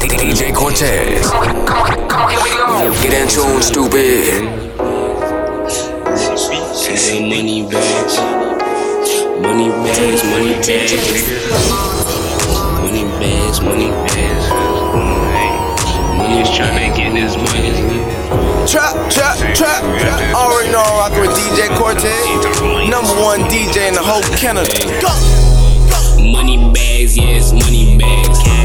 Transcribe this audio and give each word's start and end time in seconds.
DJ 0.00 0.54
Cortez. 0.54 1.30
Get 3.02 3.12
in 3.12 3.28
tune, 3.28 3.60
stupid. 3.60 4.44
money 7.28 7.62
bags. 7.68 8.16
Money 9.40 9.68
bags, 9.68 10.24
money 10.24 10.54
bags. 10.64 10.92
Money 12.80 13.04
bags, 13.20 13.60
money 13.60 13.90
bags. 14.08 14.46
Money 16.16 16.42
trying 16.56 16.78
to 16.78 16.96
get 16.96 17.12
this 17.12 17.36
money. 17.36 17.72
Trap, 18.66 19.10
trap, 19.10 19.36
trap, 19.54 19.82
trap. 20.00 20.34
Already 20.34 20.72
know 20.72 20.80
I'm 20.80 20.96
rocking 20.98 21.20
with 21.20 21.36
DJ 21.36 21.68
Cortez. 21.76 22.88
Number 22.88 23.12
one 23.20 23.40
DJ 23.50 23.88
in 23.88 23.94
the 23.94 24.02
whole 24.02 24.22
Canada. 24.36 24.72
Go! 25.02 25.12
Money 26.32 26.56
bags, 26.72 27.18
yes, 27.18 27.52
money 27.52 27.98
bags. 27.98 28.61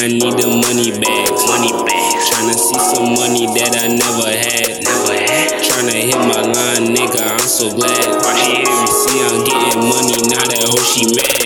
Grind, 0.00 0.12
need 0.14 0.32
the 0.40 0.48
money 0.48 0.90
bags. 0.90 1.46
Money 1.46 1.72
bags. 1.84 2.30
Tryna 2.30 2.54
see 2.54 2.78
some 2.78 3.12
money 3.14 3.46
that 3.58 3.76
I 3.76 3.88
never 3.88 4.28
had. 4.28 4.82
Never 4.82 5.14
had. 5.14 5.60
Tryna 5.60 5.92
hit 5.92 6.16
my 6.16 6.40
line, 6.40 6.94
nigga. 6.94 7.20
I'm 7.20 7.38
so 7.40 7.70
glad. 7.74 7.90
She? 8.38 8.64
See, 8.86 9.20
I'm 9.20 9.44
getting 9.44 9.88
money 9.88 10.16
now 10.28 10.44
that 10.44 10.64
hoe 10.64 10.80
she 10.80 11.04
mad. 11.14 11.39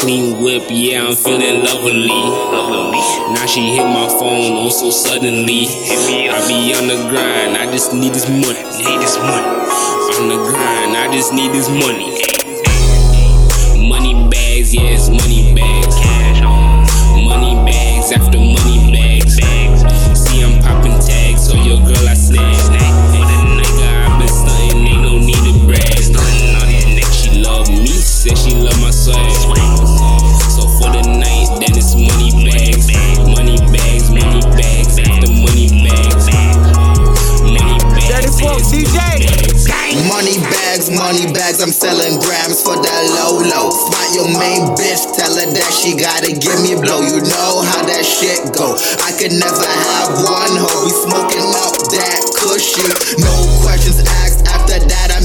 Clean 0.00 0.40
whip, 0.40 0.62
yeah, 0.70 1.04
I'm 1.04 1.14
feeling 1.14 1.62
lovely. 1.62 2.08
Now 2.08 3.44
she 3.44 3.76
hit 3.76 3.84
my 3.84 4.08
phone 4.08 4.56
oh 4.56 4.70
so 4.70 4.90
suddenly. 4.90 5.66
hit 5.66 6.06
me 6.08 6.30
I 6.30 6.40
be 6.48 6.72
on 6.72 6.88
the 6.88 6.96
grind, 7.10 7.54
I 7.54 7.70
just 7.70 7.92
need 7.92 8.14
this 8.14 8.26
money. 8.26 8.64
Need 8.64 9.00
this 9.02 9.18
money. 9.18 9.60
On 10.16 10.28
the 10.28 10.36
grind, 10.48 10.96
I 10.96 11.10
just 11.12 11.34
need 11.34 11.52
this 11.52 11.68
money. 11.68 12.16
Money 13.86 14.14
bags, 14.30 14.74
yes, 14.74 15.10
money 15.10 15.54
bags. 15.54 15.79
Bags, 41.60 41.62
I'm 41.62 41.72
selling 41.72 42.20
grams 42.20 42.62
for 42.62 42.76
that 42.76 43.02
low 43.16 43.38
low. 43.38 43.70
Spot 43.70 44.08
your 44.14 44.28
main 44.38 44.72
bitch, 44.76 45.04
tell 45.16 45.34
her 45.36 45.46
that 45.52 45.72
she 45.72 45.96
gotta 45.96 46.32
give 46.32 46.60
me 46.62 46.74
blow. 46.80 47.00
You 47.00 47.20
know 47.20 47.62
how 47.62 47.84
that 47.84 48.04
shit 48.04 48.52
go. 48.56 48.76
I 49.04 49.12
could 49.16 49.32
never 49.32 49.68
have 49.68 50.24
one 50.24 50.56
hoe. 50.56 50.84
We 50.84 50.92
smoking 50.92 51.50
up 51.60 51.76
that 51.92 52.20
cushy. 52.36 52.84
No 53.20 53.32
questions 53.64 54.00
asked. 54.24 54.46
After 54.48 54.78
that, 54.88 55.08
I'm 55.12 55.19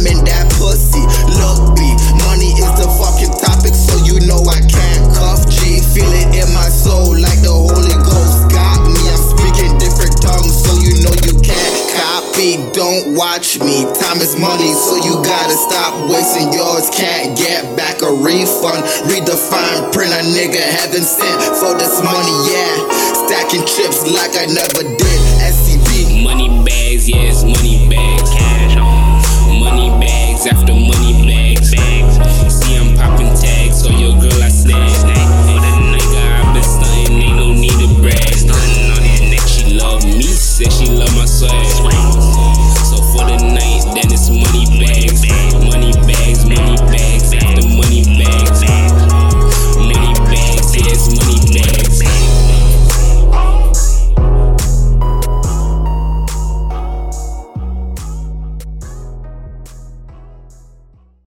don't 12.36 13.16
watch 13.16 13.60
me. 13.60 13.88
Time 13.96 14.20
is 14.20 14.36
money, 14.36 14.74
so 14.74 14.98
you 14.98 15.24
gotta 15.24 15.56
stop 15.56 16.10
wasting 16.10 16.52
yours. 16.52 16.90
Can't 16.90 17.38
get 17.38 17.64
back 17.78 18.02
a 18.02 18.12
refund. 18.12 18.84
Read 19.08 19.26
the 19.26 19.40
fine 19.40 19.90
print, 19.94 20.12
a 20.12 20.20
nigga 20.36 20.60
heaven 20.60 21.02
sent 21.02 21.42
for 21.56 21.74
this 21.80 22.04
money, 22.04 22.36
yeah. 22.52 22.76
Stacking 23.24 23.64
chips 23.64 24.04
like 24.12 24.36
I 24.36 24.52
never 24.52 24.84
did. 24.84 25.22
SCB. 25.48 26.24
Money 26.24 26.50
bags, 26.66 27.08
yes, 27.08 27.44
money 27.46 27.88
bags. 27.88 28.30
Cash 28.32 28.76
on. 28.76 29.60
Money 29.60 29.90
bags 30.04 30.46
after 30.46 30.74
money 30.74 31.14
bags. 31.26 31.55